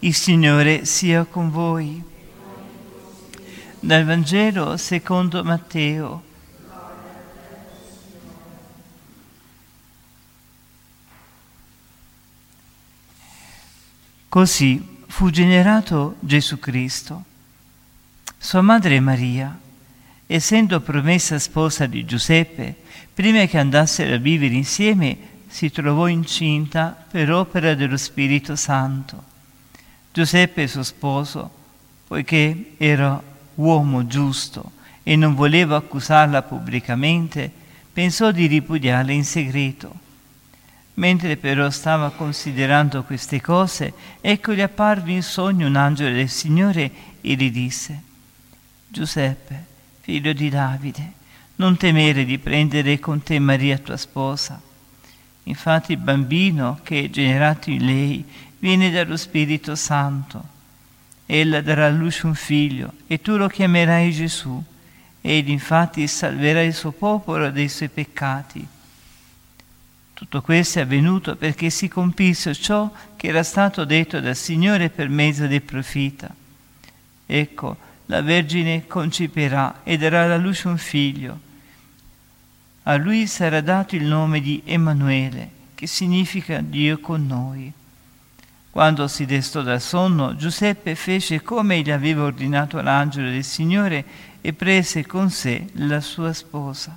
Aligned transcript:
Il 0.00 0.14
Signore 0.14 0.84
sia 0.84 1.24
con 1.24 1.50
voi. 1.50 2.02
Dal 3.80 4.04
Vangelo 4.04 4.76
secondo 4.76 5.42
Matteo. 5.42 6.22
Così 14.28 14.98
fu 15.06 15.30
generato 15.30 16.16
Gesù 16.20 16.58
Cristo. 16.58 17.24
Sua 18.36 18.60
madre 18.60 19.00
Maria, 19.00 19.58
essendo 20.26 20.80
promessa 20.80 21.38
sposa 21.38 21.86
di 21.86 22.04
Giuseppe, 22.04 22.76
prima 23.14 23.46
che 23.46 23.56
andassero 23.56 24.16
a 24.16 24.18
vivere 24.18 24.52
insieme, 24.52 25.16
si 25.48 25.70
trovò 25.70 26.06
incinta 26.06 27.06
per 27.10 27.32
opera 27.32 27.74
dello 27.74 27.96
Spirito 27.96 28.56
Santo. 28.56 29.35
Giuseppe, 30.16 30.66
suo 30.66 30.82
sposo, 30.82 31.50
poiché 32.06 32.72
era 32.78 33.22
uomo 33.56 34.06
giusto 34.06 34.72
e 35.02 35.14
non 35.14 35.34
voleva 35.34 35.76
accusarla 35.76 36.40
pubblicamente, 36.40 37.52
pensò 37.92 38.30
di 38.30 38.46
ripudiarla 38.46 39.12
in 39.12 39.26
segreto. 39.26 39.94
Mentre 40.94 41.36
però 41.36 41.68
stava 41.68 42.12
considerando 42.12 43.02
queste 43.02 43.42
cose, 43.42 43.92
ecco 44.22 44.54
gli 44.54 44.62
apparve 44.62 45.12
in 45.12 45.22
sogno 45.22 45.66
un 45.66 45.76
angelo 45.76 46.14
del 46.14 46.30
Signore 46.30 46.90
e 47.20 47.34
gli 47.34 47.50
disse, 47.50 48.00
Giuseppe, 48.88 49.64
figlio 50.00 50.32
di 50.32 50.48
Davide, 50.48 51.12
non 51.56 51.76
temere 51.76 52.24
di 52.24 52.38
prendere 52.38 52.98
con 52.98 53.22
te 53.22 53.38
Maria 53.38 53.76
tua 53.76 53.98
sposa. 53.98 54.65
Infatti 55.48 55.92
il 55.92 55.98
bambino 55.98 56.80
che 56.82 57.04
è 57.04 57.10
generato 57.10 57.70
in 57.70 57.84
lei 57.84 58.24
viene 58.58 58.90
dallo 58.90 59.16
Spirito 59.16 59.76
Santo. 59.76 60.54
Ella 61.24 61.60
darà 61.60 61.86
a 61.86 61.90
luce 61.90 62.26
un 62.26 62.34
figlio 62.34 62.92
e 63.06 63.20
tu 63.20 63.36
lo 63.36 63.48
chiamerai 63.48 64.12
Gesù. 64.12 64.62
Egli 65.20 65.50
infatti 65.50 66.06
salverà 66.08 66.62
il 66.62 66.74
suo 66.74 66.90
popolo 66.92 67.50
dai 67.50 67.68
suoi 67.68 67.88
peccati. 67.88 68.66
Tutto 70.12 70.40
questo 70.40 70.78
è 70.80 70.82
avvenuto 70.82 71.36
perché 71.36 71.70
si 71.70 71.88
compisse 71.88 72.54
ciò 72.54 72.90
che 73.16 73.28
era 73.28 73.42
stato 73.42 73.84
detto 73.84 74.18
dal 74.18 74.34
Signore 74.34 74.88
per 74.88 75.08
mezzo 75.08 75.46
del 75.46 75.62
profeta. 75.62 76.34
Ecco, 77.26 77.76
la 78.06 78.22
Vergine 78.22 78.86
concepirà 78.86 79.80
e 79.84 79.96
darà 79.96 80.24
alla 80.24 80.38
luce 80.38 80.68
un 80.68 80.78
figlio. 80.78 81.45
A 82.88 82.94
lui 82.96 83.26
sarà 83.26 83.60
dato 83.60 83.96
il 83.96 84.04
nome 84.04 84.40
di 84.40 84.62
Emanuele, 84.64 85.50
che 85.74 85.88
significa 85.88 86.60
Dio 86.60 87.00
con 87.00 87.26
noi. 87.26 87.72
Quando 88.70 89.08
si 89.08 89.24
destò 89.24 89.62
dal 89.62 89.80
sonno, 89.80 90.36
Giuseppe 90.36 90.94
fece 90.94 91.42
come 91.42 91.80
gli 91.80 91.90
aveva 91.90 92.22
ordinato 92.22 92.80
l'angelo 92.80 93.28
del 93.28 93.42
Signore 93.42 94.04
e 94.40 94.52
prese 94.52 95.04
con 95.04 95.30
sé 95.30 95.66
la 95.72 96.00
sua 96.00 96.32
sposa. 96.32 96.96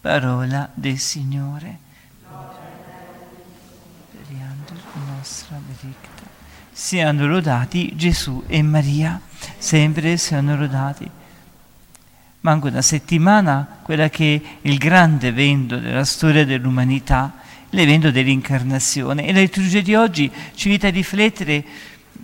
Parola 0.00 0.70
del 0.72 0.98
Signore. 0.98 1.78
Siano 6.72 7.26
lodati 7.26 7.94
Gesù 7.94 8.42
e 8.46 8.62
Maria, 8.62 9.20
sempre 9.58 10.16
siano 10.16 10.56
lodati. 10.56 11.10
Manca 12.44 12.68
una 12.68 12.82
settimana, 12.82 13.80
quella 13.82 14.10
che 14.10 14.42
è 14.60 14.68
il 14.68 14.76
grande 14.76 15.28
evento 15.28 15.78
della 15.78 16.04
storia 16.04 16.44
dell'umanità, 16.44 17.36
l'evento 17.70 18.10
dell'incarnazione. 18.10 19.26
E 19.26 19.32
la 19.32 19.40
liturgia 19.40 19.80
di 19.80 19.94
oggi 19.94 20.30
ci 20.54 20.66
invita 20.66 20.88
a 20.88 20.90
riflettere 20.90 21.64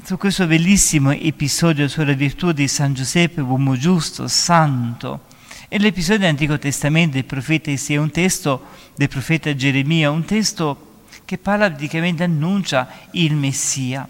su 0.05 0.19
questo 0.19 0.47
bellissimo 0.47 1.11
episodio 1.11 1.89
sulla 1.89 2.13
virtù 2.13 2.53
di 2.53 2.69
San 2.69 2.93
Giuseppe, 2.93 3.41
uomo 3.41 3.79
giusto, 3.79 4.29
santo. 4.29 5.23
E 5.71 5.79
l'episodio 5.79 6.19
dell'Antico 6.19 6.59
Testamento 6.59 7.15
del 7.15 7.25
profeta 7.25 7.71
Isaia 7.71 8.03
un 8.03 8.11
testo 8.11 8.67
del 8.97 9.09
profeta 9.09 9.57
Geremia, 9.57 10.11
un 10.11 10.27
testo 10.27 11.05
che 11.25 11.39
parla 11.39 11.71
praticamente, 11.71 12.25
annuncia 12.25 12.87
il 13.13 13.35
Messia. 13.35 14.07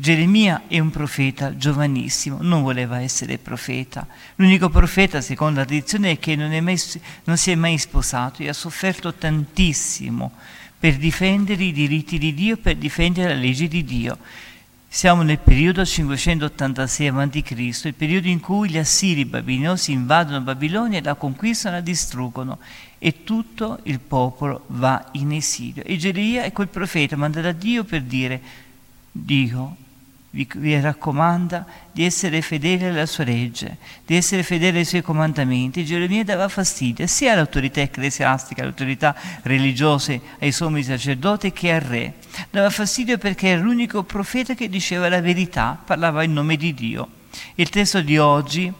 Geremia 0.00 0.62
è 0.66 0.78
un 0.78 0.88
profeta 0.88 1.58
giovanissimo, 1.58 2.38
non 2.40 2.62
voleva 2.62 3.00
essere 3.00 3.36
profeta. 3.36 4.06
L'unico 4.36 4.70
profeta, 4.70 5.20
secondo 5.20 5.58
la 5.58 5.66
tradizione, 5.66 6.12
è 6.12 6.18
che 6.18 6.36
non, 6.36 6.52
è 6.52 6.60
mai, 6.60 6.80
non 7.24 7.36
si 7.36 7.50
è 7.50 7.54
mai 7.54 7.76
sposato 7.76 8.42
e 8.42 8.48
ha 8.48 8.54
sofferto 8.54 9.12
tantissimo 9.12 10.32
per 10.78 10.96
difendere 10.96 11.64
i 11.64 11.72
diritti 11.72 12.16
di 12.16 12.32
Dio, 12.32 12.56
per 12.56 12.76
difendere 12.76 13.34
la 13.34 13.38
legge 13.38 13.68
di 13.68 13.84
Dio. 13.84 14.16
Siamo 14.88 15.20
nel 15.20 15.38
periodo 15.38 15.84
586 15.84 17.08
a.C., 17.08 17.50
il 17.84 17.94
periodo 17.94 18.28
in 18.28 18.40
cui 18.40 18.70
gli 18.70 18.78
assiri 18.78 19.26
babilonesi 19.26 19.92
invadono 19.92 20.40
Babilonia, 20.40 21.02
la 21.02 21.14
conquistano 21.14 21.76
e 21.76 21.78
la 21.80 21.84
distruggono 21.84 22.58
e 22.96 23.22
tutto 23.22 23.80
il 23.82 24.00
popolo 24.00 24.64
va 24.68 25.10
in 25.12 25.32
esilio. 25.32 25.84
E 25.84 25.98
Geremia 25.98 26.44
è 26.44 26.52
quel 26.52 26.68
profeta 26.68 27.16
mandato 27.16 27.44
da 27.44 27.52
Dio 27.52 27.84
per 27.84 28.00
dire 28.00 28.40
Dio 29.12 29.88
vi, 30.30 30.48
vi 30.56 30.80
raccomanda 30.80 31.66
di 31.90 32.04
essere 32.04 32.40
fedeli 32.40 32.84
alla 32.84 33.06
sua 33.06 33.24
legge, 33.24 33.78
di 34.06 34.14
essere 34.14 34.42
fedeli 34.42 34.78
ai 34.78 34.84
suoi 34.84 35.02
comandamenti. 35.02 35.84
Geremia 35.84 36.24
dava 36.24 36.48
fastidio 36.48 37.06
sia 37.06 37.32
all'autorità 37.32 37.80
ecclesiastica, 37.80 38.62
all'autorità 38.62 39.14
religiosa, 39.42 40.18
ai 40.38 40.52
sommi 40.52 40.82
sacerdoti 40.82 41.52
che 41.52 41.72
al 41.72 41.80
re. 41.80 42.14
Dava 42.50 42.70
fastidio 42.70 43.18
perché 43.18 43.48
era 43.48 43.60
l'unico 43.60 44.04
profeta 44.04 44.54
che 44.54 44.68
diceva 44.68 45.08
la 45.08 45.20
verità, 45.20 45.80
parlava 45.84 46.22
in 46.22 46.32
nome 46.32 46.56
di 46.56 46.74
Dio. 46.74 47.08
Il 47.56 47.68
testo 47.68 48.00
di 48.00 48.18
oggi 48.18 48.72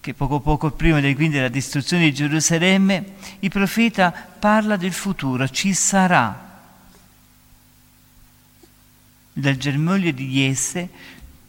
che 0.00 0.14
poco 0.14 0.40
poco 0.40 0.72
prima 0.72 0.98
del, 0.98 1.14
quindi 1.14 1.36
della 1.36 1.48
distruzione 1.48 2.04
di 2.04 2.12
Gerusalemme, 2.14 3.04
il 3.38 3.50
profeta 3.50 4.10
parla 4.10 4.76
del 4.76 4.92
futuro, 4.92 5.48
ci 5.48 5.72
sarà 5.74 6.51
dal 9.32 9.56
germoglio 9.56 10.10
di 10.10 10.28
Jesse 10.28 10.88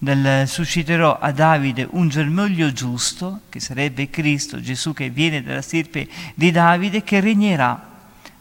dal, 0.03 0.43
susciterò 0.47 1.17
a 1.17 1.31
Davide 1.31 1.87
un 1.91 2.09
germoglio 2.09 2.73
giusto, 2.73 3.41
che 3.49 3.59
sarebbe 3.59 4.09
Cristo, 4.09 4.59
Gesù 4.59 4.93
che 4.93 5.09
viene 5.09 5.41
dalla 5.41 5.61
stirpe 5.61 6.07
di 6.35 6.51
Davide, 6.51 7.03
che 7.03 7.21
regnerà 7.21 7.91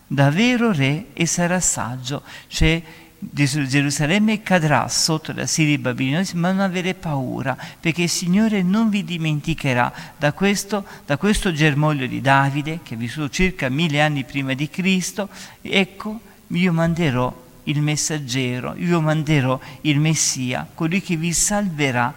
da 0.07 0.31
vero 0.31 0.73
re 0.73 1.07
e 1.13 1.25
sarà 1.25 1.61
saggio. 1.61 2.23
Cioè 2.49 2.83
Gerusalemme 3.25 4.43
cadrà 4.43 4.89
sotto 4.89 5.33
la 5.33 5.47
Siria 5.47 5.79
babilonese, 5.79 6.35
ma 6.35 6.51
non 6.51 6.61
avere 6.61 6.95
paura, 6.95 7.57
perché 7.79 8.03
il 8.03 8.09
Signore 8.09 8.63
non 8.63 8.91
vi 8.91 9.05
dimenticherà 9.05 9.93
da 10.17 10.33
questo, 10.33 10.85
da 11.07 11.17
questo 11.17 11.53
germoglio 11.53 12.07
di 12.07 12.21
Davide, 12.21 12.81
che 12.83 12.95
è 12.95 12.97
vissuto 12.97 13.31
circa 13.31 13.69
mille 13.69 14.03
anni 14.03 14.25
prima 14.25 14.55
di 14.55 14.69
Cristo, 14.69 15.29
ecco, 15.61 16.19
io 16.49 16.73
manderò 16.73 17.42
il 17.65 17.81
messaggero, 17.81 18.75
io 18.77 19.01
manderò 19.01 19.59
il 19.83 20.01
Messia, 20.01 20.67
colui 20.75 21.01
che 21.01 21.17
vi 21.17 21.33
salverà 21.33 22.13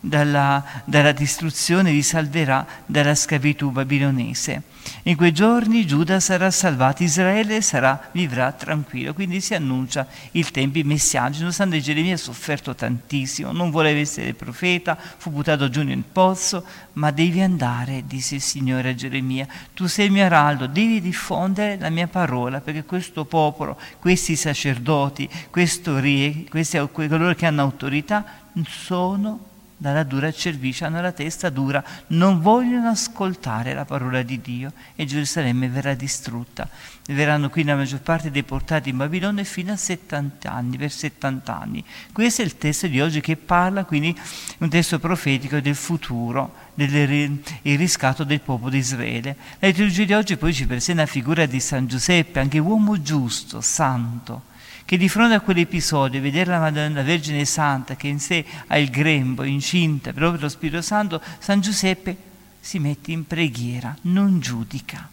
dalla, 0.00 0.64
dalla, 0.84 1.12
distruzione, 1.12 1.92
vi 1.92 2.02
salverà 2.02 2.66
dalla 2.86 3.14
schiavitù 3.14 3.70
babilonese. 3.70 4.62
In 5.04 5.16
quei 5.16 5.32
giorni 5.32 5.86
Giuda 5.86 6.20
sarà 6.20 6.50
salvato, 6.50 7.02
Israele 7.02 7.60
sarà, 7.60 8.08
vivrà 8.12 8.50
tranquillo. 8.52 9.12
Quindi 9.12 9.40
si 9.40 9.54
annuncia 9.54 10.06
il 10.32 10.50
tempo 10.50 10.80
messianico. 10.84 11.40
Nonostante 11.40 11.80
Geremia 11.80 12.14
ha 12.14 12.18
sofferto 12.18 12.74
tantissimo, 12.74 13.52
non 13.52 13.70
voleva 13.70 14.00
essere 14.00 14.32
profeta, 14.34 14.96
fu 14.96 15.30
buttato 15.30 15.68
giù 15.68 15.82
nel 15.82 16.02
pozzo, 16.10 16.64
ma 16.94 17.10
devi 17.10 17.40
andare, 17.40 18.04
disse 18.06 18.36
il 18.36 18.40
Signore 18.40 18.90
a 18.90 18.94
Geremia. 18.94 19.46
Tu 19.74 19.86
sei 19.86 20.06
il 20.06 20.12
mio 20.12 20.24
araldo, 20.24 20.66
devi 20.66 21.00
diffondere 21.00 21.76
la 21.78 21.90
mia 21.90 22.06
parola, 22.08 22.60
perché 22.60 22.84
questo 22.84 23.24
popolo, 23.24 23.78
questi 23.98 24.34
sacerdoti, 24.34 25.28
questo 25.50 25.98
re, 26.00 26.44
questi, 26.48 26.80
coloro 26.90 27.34
che 27.34 27.46
hanno 27.46 27.62
autorità, 27.62 28.24
sono 28.66 29.48
dalla 29.80 30.02
dura 30.02 30.30
cervice, 30.30 30.84
hanno 30.84 31.00
la 31.00 31.10
testa 31.10 31.48
dura, 31.48 31.82
non 32.08 32.42
vogliono 32.42 32.90
ascoltare 32.90 33.72
la 33.72 33.86
parola 33.86 34.20
di 34.20 34.38
Dio 34.42 34.74
e 34.94 35.06
Gerusalemme 35.06 35.70
verrà 35.70 35.94
distrutta. 35.94 36.68
Verranno 37.06 37.48
qui 37.48 37.64
la 37.64 37.74
maggior 37.74 38.00
parte 38.00 38.30
deportati 38.30 38.90
in 38.90 38.98
Babilonia 38.98 39.42
fino 39.42 39.72
a 39.72 39.76
70 39.76 40.52
anni, 40.52 40.76
per 40.76 40.92
70 40.92 41.58
anni. 41.58 41.82
Questo 42.12 42.42
è 42.42 42.44
il 42.44 42.58
testo 42.58 42.88
di 42.88 43.00
oggi 43.00 43.22
che 43.22 43.38
parla, 43.38 43.86
quindi 43.86 44.14
un 44.58 44.68
testo 44.68 44.98
profetico 44.98 45.60
del 45.60 45.74
futuro, 45.74 46.54
del 46.74 47.40
riscatto 47.62 48.22
del 48.22 48.40
popolo 48.40 48.68
di 48.68 48.78
Israele. 48.78 49.34
La 49.60 49.68
liturgia 49.68 50.04
di 50.04 50.12
oggi 50.12 50.36
poi 50.36 50.52
ci 50.52 50.66
presenta 50.66 51.00
la 51.00 51.08
figura 51.08 51.46
di 51.46 51.58
San 51.58 51.86
Giuseppe, 51.86 52.38
anche 52.38 52.58
uomo 52.58 53.00
giusto, 53.00 53.62
santo, 53.62 54.42
che 54.90 54.96
di 54.96 55.08
fronte 55.08 55.34
a 55.34 55.40
quell'episodio, 55.40 56.20
vedere 56.20 56.50
la 56.50 56.58
Madonna 56.58 57.02
Vergine 57.02 57.44
Santa 57.44 57.94
che 57.94 58.08
in 58.08 58.18
sé 58.18 58.44
ha 58.66 58.76
il 58.76 58.90
grembo, 58.90 59.44
incinta 59.44 60.12
proprio 60.12 60.40
lo 60.40 60.48
Spirito 60.48 60.82
Santo, 60.82 61.22
San 61.38 61.60
Giuseppe 61.60 62.16
si 62.58 62.80
mette 62.80 63.12
in 63.12 63.24
preghiera, 63.24 63.96
non 64.00 64.40
giudica. 64.40 65.08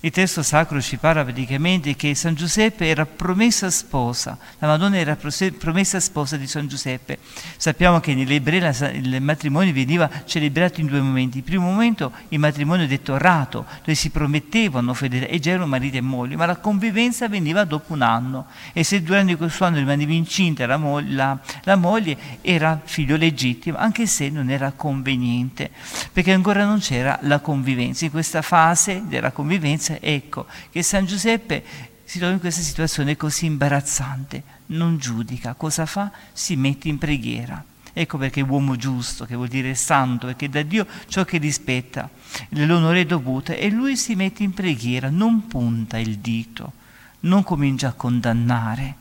Il 0.00 0.10
testo 0.10 0.42
sacro 0.42 0.80
ci 0.82 0.98
parla 0.98 1.24
praticamente 1.24 1.96
che 1.96 2.14
San 2.14 2.34
Giuseppe 2.34 2.86
era 2.86 3.06
promessa 3.06 3.70
sposa, 3.70 4.36
la 4.58 4.66
Madonna 4.66 4.98
era 4.98 5.16
promessa 5.16 6.00
sposa 6.00 6.36
di 6.36 6.46
San 6.46 6.68
Giuseppe. 6.68 7.18
Sappiamo 7.56 7.98
che 7.98 8.14
nell'Ebrei 8.14 8.60
il 8.92 9.22
matrimonio 9.22 9.72
veniva 9.72 10.08
celebrato 10.26 10.80
in 10.80 10.86
due 10.86 11.00
momenti. 11.00 11.38
Il 11.38 11.44
primo 11.44 11.64
momento 11.64 12.12
il 12.28 12.38
matrimonio 12.38 12.86
detto 12.86 13.16
rato, 13.16 13.64
dove 13.78 13.94
si 13.94 14.10
promettevano 14.10 14.92
fedele 14.92 15.28
e 15.30 15.38
già 15.38 15.50
erano 15.50 15.66
marito 15.66 15.96
e 15.96 16.02
moglie, 16.02 16.36
ma 16.36 16.44
la 16.44 16.56
convivenza 16.56 17.26
veniva 17.26 17.64
dopo 17.64 17.94
un 17.94 18.02
anno. 18.02 18.46
E 18.74 18.84
se 18.84 19.02
durante 19.02 19.34
questo 19.36 19.64
anno 19.64 19.78
rimaneva 19.78 20.12
incinta 20.12 20.66
la, 20.66 20.76
mo- 20.76 21.00
la, 21.00 21.38
la 21.64 21.76
moglie, 21.76 22.16
era 22.42 22.78
figlio 22.84 23.16
legittimo, 23.16 23.78
anche 23.78 24.06
se 24.06 24.28
non 24.28 24.50
era 24.50 24.72
conveniente, 24.72 25.70
perché 26.12 26.32
ancora 26.32 26.66
non 26.66 26.80
c'era 26.80 27.18
la 27.22 27.40
convivenza. 27.40 28.04
In 28.04 28.10
questa 28.10 28.42
fase 28.42 29.02
della 29.06 29.32
convivenza 29.32 29.85
esperienza, 29.86 29.98
ecco, 30.00 30.46
che 30.70 30.82
San 30.82 31.06
Giuseppe 31.06 31.64
si 32.04 32.18
trova 32.18 32.34
in 32.34 32.40
questa 32.40 32.62
situazione 32.62 33.16
così 33.16 33.46
imbarazzante, 33.46 34.42
non 34.66 34.98
giudica, 34.98 35.54
cosa 35.54 35.86
fa? 35.86 36.10
Si 36.32 36.56
mette 36.56 36.88
in 36.88 36.98
preghiera. 36.98 37.62
Ecco 37.92 38.18
perché 38.18 38.40
è 38.40 38.44
uomo 38.44 38.76
giusto, 38.76 39.24
che 39.24 39.34
vuol 39.34 39.48
dire 39.48 39.74
santo, 39.74 40.26
perché 40.26 40.50
da 40.50 40.62
Dio 40.62 40.86
ciò 41.08 41.24
che 41.24 41.38
rispetta, 41.38 42.10
l'onore 42.50 43.06
dovuto, 43.06 43.52
e 43.52 43.70
lui 43.70 43.96
si 43.96 44.14
mette 44.14 44.42
in 44.42 44.52
preghiera, 44.52 45.08
non 45.08 45.46
punta 45.46 45.96
il 45.96 46.18
dito, 46.18 46.72
non 47.20 47.42
comincia 47.42 47.88
a 47.88 47.92
condannare, 47.92 48.94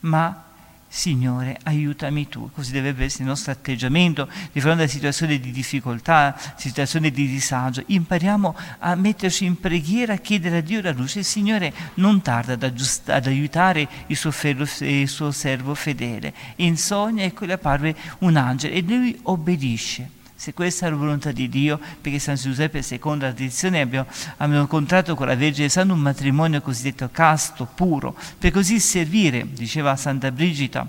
ma 0.00 0.44
Signore, 0.88 1.58
aiutami 1.64 2.28
tu. 2.28 2.50
Così 2.52 2.72
deve 2.72 3.04
essere 3.04 3.24
il 3.24 3.28
nostro 3.28 3.52
atteggiamento 3.52 4.28
di 4.52 4.60
fronte 4.60 4.84
a 4.84 4.86
situazioni 4.86 5.38
di 5.38 5.50
difficoltà, 5.50 6.36
situazioni 6.56 7.10
di 7.10 7.26
disagio. 7.26 7.82
Impariamo 7.86 8.56
a 8.78 8.94
metterci 8.94 9.44
in 9.44 9.58
preghiera, 9.58 10.14
a 10.14 10.18
chiedere 10.18 10.58
a 10.58 10.60
Dio 10.60 10.80
la 10.80 10.92
luce. 10.92 11.18
Il 11.18 11.24
Signore 11.24 11.72
non 11.94 12.22
tarda 12.22 12.54
ad, 12.54 12.62
aggiust- 12.62 13.10
ad 13.10 13.26
aiutare 13.26 13.88
il 14.06 14.16
suo, 14.16 14.30
ferro, 14.30 14.66
il 14.80 15.08
suo, 15.08 15.30
servo 15.32 15.74
fedele. 15.74 16.32
In 16.56 16.76
sogno, 16.76 17.22
ecco, 17.22 17.44
le 17.44 17.54
apparve 17.54 17.94
un 18.20 18.36
angelo 18.36 18.74
e 18.74 18.82
lui 18.82 19.18
obbedisce. 19.24 20.15
Se 20.46 20.54
questa 20.54 20.86
è 20.86 20.90
la 20.90 20.94
volontà 20.94 21.32
di 21.32 21.48
Dio, 21.48 21.76
perché 22.00 22.20
San 22.20 22.36
Giuseppe, 22.36 22.80
secondo 22.80 23.24
la 23.24 23.32
tradizione, 23.32 23.80
abbiamo, 23.80 24.06
abbiamo 24.36 24.68
contratto 24.68 25.16
con 25.16 25.26
la 25.26 25.34
Vergine 25.34 25.68
Santa 25.68 25.92
un 25.92 25.98
matrimonio 25.98 26.60
cosiddetto 26.60 27.08
casto, 27.10 27.66
puro, 27.74 28.16
per 28.38 28.52
così 28.52 28.78
servire, 28.78 29.44
diceva 29.50 29.96
Santa 29.96 30.30
Brigida, 30.30 30.86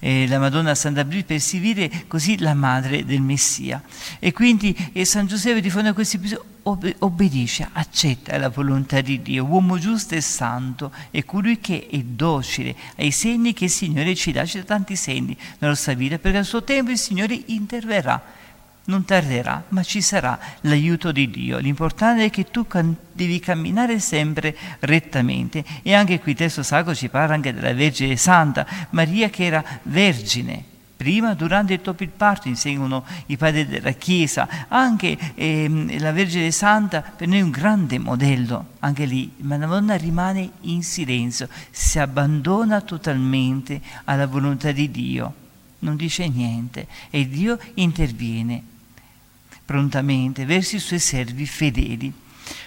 eh, 0.00 0.26
la 0.28 0.38
Madonna 0.38 0.74
Santa 0.74 1.02
Brigida, 1.06 1.28
per 1.28 1.40
servire 1.40 2.04
così 2.08 2.38
la 2.38 2.52
madre 2.52 3.06
del 3.06 3.22
Messia. 3.22 3.82
E 4.18 4.34
quindi 4.34 4.90
eh, 4.92 5.06
San 5.06 5.26
Giuseppe 5.26 5.62
di 5.62 5.70
fronte 5.70 5.88
a 5.88 5.94
questi 5.94 6.20
episodi 6.66 6.94
obbedisce, 6.98 7.68
accetta 7.72 8.36
la 8.38 8.48
volontà 8.48 9.00
di 9.00 9.22
Dio, 9.22 9.44
uomo 9.44 9.78
giusto 9.78 10.16
e 10.16 10.20
santo, 10.20 10.90
è 11.12 11.24
colui 11.24 11.60
che 11.60 11.86
è 11.88 11.98
docile 11.98 12.74
ai 12.96 13.12
segni 13.12 13.52
che 13.52 13.64
il 13.64 13.70
Signore 13.70 14.14
ci 14.16 14.32
dà, 14.32 14.44
ci 14.44 14.58
dà 14.58 14.64
tanti 14.64 14.96
segni 14.96 15.36
nella 15.58 15.72
nostra 15.72 15.94
vita, 15.94 16.18
perché 16.18 16.38
al 16.38 16.44
suo 16.44 16.64
tempo 16.64 16.90
il 16.90 16.98
Signore 16.98 17.40
interverrà 17.46 18.20
non 18.86 19.04
tarderà, 19.04 19.64
ma 19.68 19.82
ci 19.82 20.00
sarà 20.00 20.38
l'aiuto 20.62 21.10
di 21.10 21.28
Dio. 21.28 21.58
L'importante 21.58 22.24
è 22.24 22.30
che 22.30 22.50
tu 22.50 22.66
can- 22.66 22.96
devi 23.12 23.40
camminare 23.40 23.98
sempre 23.98 24.56
rettamente. 24.80 25.64
E 25.82 25.92
anche 25.92 26.20
qui 26.20 26.32
il 26.32 26.36
testo 26.38 26.62
sacro 26.62 26.94
ci 26.94 27.08
parla 27.08 27.34
anche 27.34 27.52
della 27.52 27.72
Vergine 27.74 28.16
Santa, 28.16 28.64
Maria 28.90 29.28
che 29.28 29.44
era 29.44 29.64
vergine. 29.82 30.74
Prima, 30.96 31.34
durante 31.34 31.74
il 31.74 32.08
parto, 32.08 32.48
insegnano 32.48 33.04
i 33.26 33.36
padri 33.36 33.66
della 33.66 33.92
Chiesa. 33.92 34.66
Anche 34.68 35.16
ehm, 35.34 36.00
la 36.00 36.10
Vergine 36.10 36.50
Santa 36.50 37.02
per 37.02 37.28
noi 37.28 37.38
è 37.38 37.42
un 37.42 37.50
grande 37.50 37.98
modello, 37.98 38.68
anche 38.78 39.04
lì. 39.04 39.30
Ma 39.38 39.58
la 39.58 39.66
donna 39.66 39.94
rimane 39.96 40.52
in 40.62 40.82
silenzio, 40.82 41.48
si 41.70 41.98
abbandona 41.98 42.80
totalmente 42.80 43.80
alla 44.04 44.26
volontà 44.26 44.72
di 44.72 44.90
Dio. 44.90 45.34
Non 45.80 45.96
dice 45.96 46.26
niente 46.28 46.86
e 47.10 47.28
Dio 47.28 47.58
interviene 47.74 48.62
prontamente 49.66 50.46
verso 50.46 50.76
i 50.76 50.80
suoi 50.80 50.98
servi 50.98 51.44
fedeli. 51.44 52.12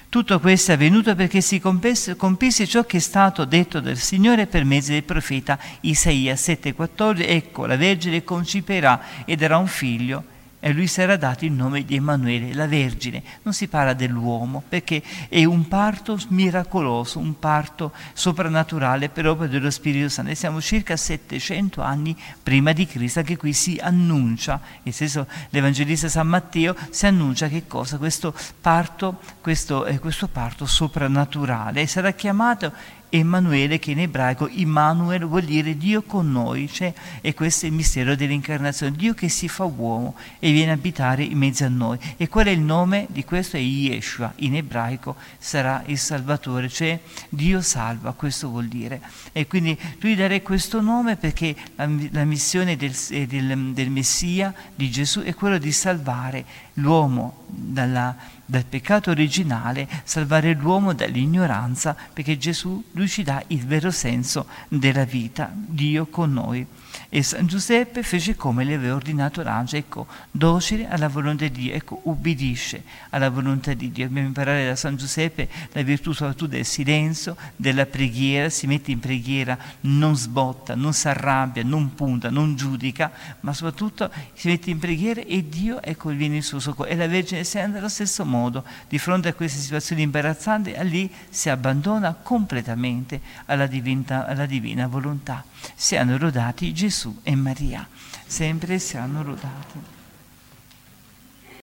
Tutto 0.10 0.40
questo 0.40 0.72
è 0.72 0.74
avvenuto 0.74 1.14
perché 1.14 1.40
si 1.40 1.60
compisse 1.60 2.66
ciò 2.66 2.84
che 2.84 2.98
è 2.98 3.00
stato 3.00 3.46
detto 3.46 3.80
dal 3.80 3.96
Signore 3.96 4.48
per 4.48 4.66
mezzo 4.66 4.92
del 4.92 5.04
profeta 5.04 5.60
Isaia 5.82 6.34
7,14 6.34 7.28
Ecco, 7.28 7.68
la 7.68 7.78
Vergine 7.78 8.24
conciperà 8.24 9.24
e 9.26 9.36
darà 9.36 9.58
un 9.58 9.68
figlio 9.68 10.38
e 10.60 10.74
lui 10.74 10.88
sarà 10.88 11.16
dato 11.16 11.46
il 11.46 11.52
nome 11.52 11.86
di 11.86 11.96
Emanuele, 11.96 12.54
la 12.54 12.68
Vergine. 12.68 13.24
Non 13.44 13.54
si 13.54 13.68
parla 13.68 13.94
dell'uomo 13.94 14.62
perché 14.68 15.02
è 15.30 15.44
un 15.46 15.68
parto 15.68 16.20
miracoloso, 16.30 17.20
un 17.20 17.40
parto 17.40 17.94
soprannaturale 18.14 19.10
per 19.10 19.28
opera 19.28 19.48
dello 19.48 19.72
Spirito 19.72 20.10
Santo. 20.10 20.32
E 20.32 20.36
siamo 20.36 20.60
circa 20.60 20.98
700 20.98 21.82
anni 21.82 22.16
prima 22.44 22.74
di 22.74 22.86
Cristo, 22.86 23.22
che 23.22 23.38
qui 23.38 23.54
si 23.54 23.80
annuncia, 23.82 24.60
nel 24.84 24.94
senso 24.94 25.28
l'Evangelista 25.50 26.10
San 26.10 26.28
Matteo 26.28 26.76
si 26.90 27.06
annuncia 27.06 27.48
che 27.48 27.66
cosa? 27.66 27.98
Questo 27.98 28.34
parto, 28.60 29.20
questo, 29.42 29.86
eh, 29.86 30.00
questo 30.00 30.28
parto 30.28 30.66
soprannaturale. 30.66 31.82
E 31.82 31.88
sarà 31.88 32.12
chiamato 32.12 32.74
Emanuele 33.10 33.80
che 33.80 33.92
in 33.92 34.00
ebraico 34.00 34.48
Immanuel 34.48 35.26
vuol 35.26 35.44
dire 35.44 35.76
Dio 35.78 36.04
con 36.04 36.32
noi, 36.32 36.70
cioè, 36.72 36.94
e 37.22 37.34
questo 37.34 37.66
è 37.66 37.70
il 37.70 37.76
mistero 37.76 38.16
dell'incarnazione, 38.16 38.96
Dio 38.96 39.14
che 39.14 39.30
si 39.30 39.48
fa 39.48 39.64
uomo 39.64 40.16
e 40.40 40.52
viene 40.52 40.72
a 40.72 40.76
abitare 40.76 41.24
in 41.24 41.38
mezzo 41.38 41.66
a 41.66 41.70
noi. 41.70 41.98
E 42.18 42.28
qual 42.28 42.46
è 42.46 42.52
il 42.52 42.60
nome 42.60 43.08
di 43.10 43.24
questo? 43.24 43.58
È 43.58 43.60
Yeshua, 43.60 44.34
in 44.38 44.56
ebraico 44.56 45.16
sarà 45.38 45.84
il 45.88 45.98
Salvatore, 45.98 46.70
cioè 46.70 47.00
Dio 47.30 47.62
salva, 47.62 48.14
questo 48.14 48.50
vuol 48.50 48.68
dire. 48.68 49.02
E 49.32 49.48
quindi 49.48 49.78
tu 50.00 50.08
gli 50.08 50.16
darei 50.16 50.42
questo 50.42 50.82
nome 50.82 51.16
perché 51.16 51.56
la, 51.76 51.90
la 52.12 52.26
missione 52.26 52.76
del, 52.76 52.96
del, 53.28 53.72
del 53.74 53.90
Messia, 53.90 54.54
di 54.76 54.90
Gesù, 54.92 55.22
è 55.22 55.34
quella 55.34 55.58
di 55.58 55.72
salvare 55.72 56.46
l'uomo 56.74 57.46
dalla 57.50 58.16
dal 58.50 58.66
peccato 58.66 59.12
originale, 59.12 59.88
salvare 60.06 60.54
l'uomo 60.54 60.94
dall'ignoranza, 60.94 61.96
perché 62.12 62.36
Gesù 62.40 62.84
lui 62.94 63.08
ci 63.08 63.22
dà 63.22 63.44
il 63.48 63.64
vero 63.64 63.92
senso 63.92 64.48
della 64.68 65.04
vita, 65.04 65.52
Dio 65.54 66.08
con 66.08 66.34
noi. 66.34 66.66
E 67.08 67.24
San 67.24 67.48
Giuseppe 67.48 68.04
fece 68.04 68.36
come 68.36 68.64
le 68.64 68.76
aveva 68.76 68.96
ordinato 68.96 69.42
l'angelo, 69.42 69.84
ecco, 69.84 70.08
docile 70.32 70.88
alla 70.88 71.08
volontà 71.08 71.48
di 71.48 71.52
Dio, 71.62 71.74
ecco, 71.74 72.02
ubbidisce 72.04 72.84
alla 73.12 73.30
volontà 73.30 73.74
di 73.74 73.92
Dio. 73.92 74.08
Dobbiamo 74.08 74.28
imparare 74.28 74.66
da 74.66 74.76
San 74.76 74.96
Giuseppe 74.98 75.48
la 75.72 75.82
virtù 75.82 76.12
soprattutto 76.12 76.48
del 76.48 76.66
silenzio, 76.66 77.36
della 77.56 77.86
preghiera, 77.86 78.50
si 78.50 78.68
mette 78.68 78.92
in 78.92 79.00
preghiera, 79.00 79.58
non 79.82 80.16
sbotta, 80.16 80.76
non 80.76 80.94
si 80.94 81.08
arrabbia, 81.08 81.64
non 81.64 81.96
punta, 81.96 82.30
non 82.30 82.56
giudica, 82.56 83.12
ma 83.42 83.54
soprattutto 83.54 84.12
si 84.34 84.48
mette 84.48 84.70
in 84.70 84.80
preghiera 84.80 85.22
e 85.22 85.48
Dio, 85.48 85.82
ecco, 85.82 86.10
viene 86.10 86.38
in 86.38 86.44
suo 86.44 86.60
soccorso. 86.60 86.92
E 86.92 86.96
la 86.96 87.08
Vergine 87.08 87.44
Santa 87.44 87.78
allo 87.78 87.90
stesso 87.90 88.26
modo, 88.26 88.64
di 88.88 88.98
fronte 88.98 89.30
a 89.30 89.34
queste 89.34 89.60
situazioni 89.60 90.02
imbarazzanti, 90.02 90.74
lì 90.84 91.12
si 91.30 91.50
abbandona 91.50 92.14
completamente 92.14 93.22
alla 93.46 93.68
divina, 93.68 94.26
alla 94.26 94.46
divina 94.46 94.88
volontà. 94.88 95.44
Siano 95.76 96.18
lodati 96.18 96.74
Gesù 96.90 97.20
e 97.22 97.36
Maria, 97.36 97.88
sempre 98.26 98.80
siano 98.80 99.22
lodati. 99.22 99.99